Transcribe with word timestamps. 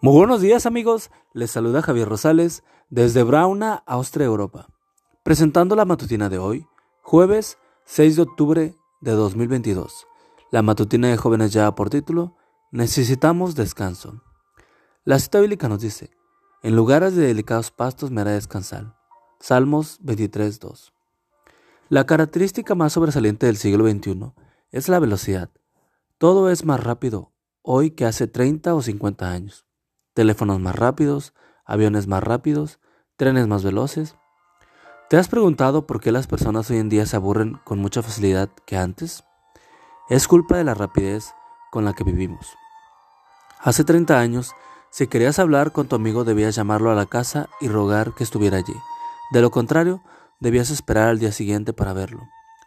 Muy 0.00 0.12
buenos 0.12 0.40
días 0.40 0.64
amigos, 0.64 1.10
les 1.32 1.50
saluda 1.50 1.82
Javier 1.82 2.08
Rosales 2.08 2.62
desde 2.88 3.24
Brauna, 3.24 3.82
Austria, 3.84 4.26
Europa, 4.26 4.68
presentando 5.24 5.74
la 5.74 5.84
matutina 5.86 6.28
de 6.28 6.38
hoy, 6.38 6.68
jueves 7.02 7.58
6 7.84 8.14
de 8.14 8.22
octubre 8.22 8.76
de 9.00 9.10
2022. 9.10 10.06
La 10.52 10.62
matutina 10.62 11.08
de 11.08 11.16
jóvenes 11.16 11.52
ya 11.52 11.74
por 11.74 11.90
título, 11.90 12.36
Necesitamos 12.70 13.56
descanso. 13.56 14.22
La 15.02 15.18
cita 15.18 15.40
bíblica 15.40 15.68
nos 15.68 15.80
dice, 15.80 16.10
en 16.62 16.76
lugares 16.76 17.16
de 17.16 17.26
delicados 17.26 17.72
pastos 17.72 18.12
me 18.12 18.20
hará 18.20 18.30
descansar. 18.30 18.94
Salmos 19.40 20.00
23.2. 20.04 20.92
La 21.88 22.06
característica 22.06 22.76
más 22.76 22.92
sobresaliente 22.92 23.46
del 23.46 23.56
siglo 23.56 23.90
XXI 23.90 24.32
es 24.70 24.88
la 24.88 25.00
velocidad. 25.00 25.50
Todo 26.18 26.50
es 26.50 26.64
más 26.64 26.84
rápido 26.84 27.32
hoy 27.62 27.90
que 27.90 28.04
hace 28.04 28.28
30 28.28 28.76
o 28.76 28.80
50 28.80 29.28
años 29.28 29.67
teléfonos 30.18 30.58
más 30.58 30.74
rápidos, 30.74 31.32
aviones 31.64 32.08
más 32.08 32.24
rápidos, 32.24 32.80
trenes 33.16 33.46
más 33.46 33.62
veloces. 33.62 34.16
¿Te 35.08 35.16
has 35.16 35.28
preguntado 35.28 35.86
por 35.86 36.00
qué 36.00 36.10
las 36.10 36.26
personas 36.26 36.68
hoy 36.72 36.78
en 36.78 36.88
día 36.88 37.06
se 37.06 37.14
aburren 37.14 37.60
con 37.62 37.78
mucha 37.78 38.02
facilidad 38.02 38.48
que 38.66 38.76
antes? 38.76 39.22
Es 40.08 40.26
culpa 40.26 40.56
de 40.56 40.64
la 40.64 40.74
rapidez 40.74 41.32
con 41.70 41.84
la 41.84 41.92
que 41.92 42.02
vivimos. 42.02 42.56
Hace 43.60 43.84
30 43.84 44.18
años, 44.18 44.56
si 44.90 45.06
querías 45.06 45.38
hablar 45.38 45.70
con 45.70 45.86
tu 45.86 45.94
amigo 45.94 46.24
debías 46.24 46.56
llamarlo 46.56 46.90
a 46.90 46.96
la 46.96 47.06
casa 47.06 47.48
y 47.60 47.68
rogar 47.68 48.12
que 48.16 48.24
estuviera 48.24 48.56
allí. 48.56 48.74
De 49.30 49.40
lo 49.40 49.52
contrario, 49.52 50.02
debías 50.40 50.70
esperar 50.70 51.10
al 51.10 51.20
día 51.20 51.30
siguiente 51.30 51.72
para 51.72 51.92
verlo. 51.92 52.26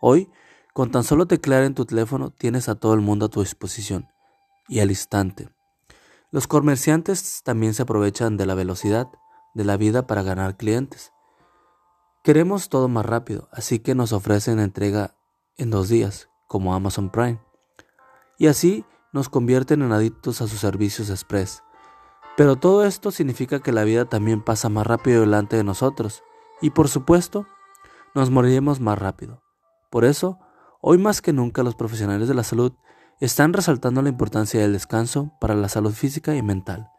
Hoy, 0.00 0.30
con 0.74 0.92
tan 0.92 1.02
solo 1.02 1.26
teclear 1.26 1.64
en 1.64 1.74
tu 1.74 1.86
teléfono, 1.86 2.30
tienes 2.30 2.68
a 2.68 2.76
todo 2.76 2.94
el 2.94 3.00
mundo 3.00 3.26
a 3.26 3.30
tu 3.30 3.40
disposición 3.40 4.06
y 4.68 4.78
al 4.78 4.90
instante. 4.90 5.48
Los 6.32 6.46
comerciantes 6.46 7.42
también 7.44 7.74
se 7.74 7.82
aprovechan 7.82 8.38
de 8.38 8.46
la 8.46 8.54
velocidad 8.54 9.06
de 9.52 9.66
la 9.66 9.76
vida 9.76 10.06
para 10.06 10.22
ganar 10.22 10.56
clientes. 10.56 11.12
Queremos 12.24 12.70
todo 12.70 12.88
más 12.88 13.04
rápido, 13.04 13.50
así 13.52 13.80
que 13.80 13.94
nos 13.94 14.14
ofrecen 14.14 14.58
entrega 14.58 15.14
en 15.58 15.70
dos 15.70 15.90
días, 15.90 16.30
como 16.48 16.74
Amazon 16.74 17.10
Prime. 17.10 17.38
Y 18.38 18.46
así 18.46 18.86
nos 19.12 19.28
convierten 19.28 19.82
en 19.82 19.92
adictos 19.92 20.40
a 20.40 20.48
sus 20.48 20.58
servicios 20.58 21.10
express. 21.10 21.62
Pero 22.34 22.56
todo 22.56 22.86
esto 22.86 23.10
significa 23.10 23.60
que 23.60 23.72
la 23.72 23.84
vida 23.84 24.06
también 24.06 24.42
pasa 24.42 24.70
más 24.70 24.86
rápido 24.86 25.20
delante 25.20 25.56
de 25.56 25.64
nosotros. 25.64 26.22
Y 26.62 26.70
por 26.70 26.88
supuesto, 26.88 27.46
nos 28.14 28.30
moriremos 28.30 28.80
más 28.80 28.98
rápido. 28.98 29.42
Por 29.90 30.06
eso, 30.06 30.38
hoy 30.80 30.96
más 30.96 31.20
que 31.20 31.34
nunca 31.34 31.62
los 31.62 31.74
profesionales 31.74 32.26
de 32.26 32.34
la 32.34 32.42
salud 32.42 32.72
están 33.24 33.52
resaltando 33.52 34.02
la 34.02 34.08
importancia 34.08 34.60
del 34.60 34.72
descanso 34.72 35.30
para 35.40 35.54
la 35.54 35.68
salud 35.68 35.92
física 35.92 36.34
y 36.34 36.42
mental. 36.42 36.90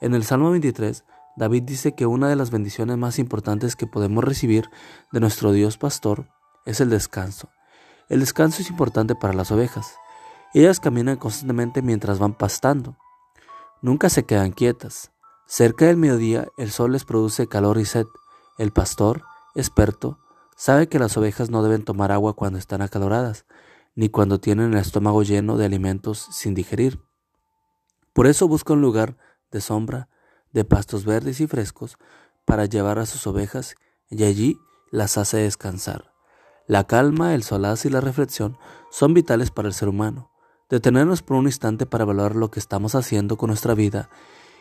En 0.00 0.14
el 0.14 0.24
Salmo 0.24 0.50
23, 0.50 1.04
David 1.36 1.62
dice 1.62 1.94
que 1.94 2.06
una 2.06 2.28
de 2.28 2.34
las 2.34 2.50
bendiciones 2.50 2.98
más 2.98 3.20
importantes 3.20 3.76
que 3.76 3.86
podemos 3.86 4.24
recibir 4.24 4.68
de 5.12 5.20
nuestro 5.20 5.52
Dios 5.52 5.78
pastor 5.78 6.28
es 6.66 6.80
el 6.80 6.90
descanso. 6.90 7.50
El 8.08 8.18
descanso 8.18 8.62
es 8.62 8.70
importante 8.70 9.14
para 9.14 9.32
las 9.32 9.52
ovejas. 9.52 9.94
Ellas 10.54 10.80
caminan 10.80 11.18
constantemente 11.18 11.82
mientras 11.82 12.18
van 12.18 12.34
pastando. 12.34 12.96
Nunca 13.80 14.08
se 14.08 14.24
quedan 14.24 14.50
quietas. 14.50 15.12
Cerca 15.46 15.86
del 15.86 15.96
mediodía 15.96 16.48
el 16.58 16.72
sol 16.72 16.90
les 16.90 17.04
produce 17.04 17.46
calor 17.46 17.78
y 17.78 17.84
sed. 17.84 18.06
El 18.58 18.72
pastor, 18.72 19.22
experto, 19.54 20.18
sabe 20.56 20.88
que 20.88 20.98
las 20.98 21.16
ovejas 21.16 21.48
no 21.48 21.62
deben 21.62 21.84
tomar 21.84 22.10
agua 22.10 22.34
cuando 22.34 22.58
están 22.58 22.82
acaloradas, 22.82 23.46
ni 23.94 24.08
cuando 24.08 24.40
tienen 24.40 24.72
el 24.72 24.78
estómago 24.78 25.22
lleno 25.22 25.56
de 25.56 25.64
alimentos 25.64 26.28
sin 26.30 26.54
digerir. 26.54 27.00
Por 28.12 28.26
eso 28.26 28.48
busca 28.48 28.72
un 28.72 28.80
lugar 28.80 29.16
de 29.50 29.60
sombra, 29.60 30.08
de 30.52 30.64
pastos 30.64 31.04
verdes 31.04 31.40
y 31.40 31.46
frescos, 31.46 31.98
para 32.44 32.64
llevar 32.64 32.98
a 32.98 33.06
sus 33.06 33.26
ovejas 33.26 33.74
y 34.08 34.24
allí 34.24 34.58
las 34.90 35.18
hace 35.18 35.38
descansar. 35.38 36.12
La 36.66 36.86
calma, 36.86 37.34
el 37.34 37.42
solaz 37.42 37.84
y 37.84 37.90
la 37.90 38.00
reflexión 38.00 38.56
son 38.90 39.14
vitales 39.14 39.50
para 39.50 39.68
el 39.68 39.74
ser 39.74 39.88
humano. 39.88 40.30
Detenernos 40.68 41.22
por 41.22 41.36
un 41.36 41.46
instante 41.46 41.84
para 41.84 42.04
evaluar 42.04 42.36
lo 42.36 42.50
que 42.50 42.60
estamos 42.60 42.94
haciendo 42.94 43.36
con 43.36 43.48
nuestra 43.48 43.74
vida 43.74 44.08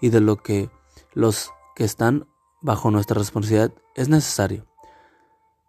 y 0.00 0.08
de 0.08 0.20
lo 0.20 0.36
que 0.36 0.68
los 1.12 1.52
que 1.76 1.84
están 1.84 2.26
bajo 2.60 2.90
nuestra 2.90 3.18
responsabilidad 3.18 3.72
es 3.94 4.08
necesario. 4.08 4.71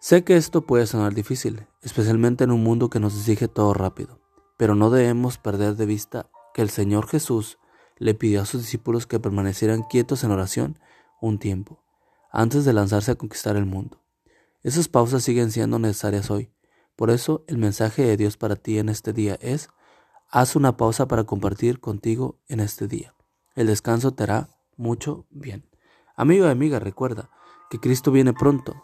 Sé 0.03 0.25
que 0.25 0.35
esto 0.35 0.63
puede 0.63 0.85
sonar 0.85 1.13
difícil, 1.13 1.65
especialmente 1.81 2.43
en 2.43 2.51
un 2.51 2.61
mundo 2.61 2.89
que 2.89 2.99
nos 2.99 3.15
exige 3.15 3.47
todo 3.47 3.73
rápido, 3.73 4.19
pero 4.57 4.75
no 4.75 4.89
debemos 4.89 5.37
perder 5.37 5.77
de 5.77 5.85
vista 5.85 6.29
que 6.53 6.61
el 6.61 6.69
Señor 6.69 7.07
Jesús 7.07 7.57
le 7.99 8.13
pidió 8.13 8.41
a 8.41 8.45
sus 8.45 8.63
discípulos 8.63 9.07
que 9.07 9.21
permanecieran 9.21 9.83
quietos 9.83 10.25
en 10.25 10.31
oración 10.31 10.77
un 11.21 11.39
tiempo, 11.39 11.81
antes 12.33 12.65
de 12.65 12.73
lanzarse 12.73 13.11
a 13.11 13.15
conquistar 13.15 13.55
el 13.55 13.65
mundo. 13.65 14.01
Esas 14.61 14.89
pausas 14.89 15.23
siguen 15.23 15.51
siendo 15.51 15.79
necesarias 15.79 16.29
hoy. 16.29 16.51
Por 16.97 17.09
eso 17.09 17.45
el 17.47 17.57
mensaje 17.57 18.03
de 18.03 18.17
Dios 18.17 18.35
para 18.35 18.57
ti 18.57 18.79
en 18.79 18.89
este 18.89 19.13
día 19.13 19.37
es, 19.39 19.69
haz 20.29 20.57
una 20.57 20.75
pausa 20.75 21.07
para 21.07 21.23
compartir 21.23 21.79
contigo 21.79 22.41
en 22.49 22.59
este 22.59 22.89
día. 22.89 23.15
El 23.55 23.67
descanso 23.67 24.13
te 24.13 24.23
hará 24.23 24.49
mucho 24.75 25.27
bien. 25.29 25.65
Amigo 26.17 26.45
y 26.45 26.49
amiga, 26.49 26.79
recuerda 26.79 27.29
que 27.69 27.79
Cristo 27.79 28.11
viene 28.11 28.33
pronto 28.33 28.83